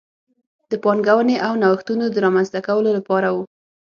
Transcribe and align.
د 0.71 0.73
پانګونې 0.83 1.35
او 1.45 1.53
نوښتونو 1.63 2.05
د 2.11 2.15
رامنځته 2.25 2.59
کولو 2.67 2.89
لپاره 2.97 3.27
و. 3.35 3.37